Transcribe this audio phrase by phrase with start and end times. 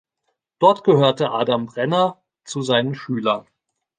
[0.57, 3.45] Dort gehörte Adam Brenner zu seinen Schülern.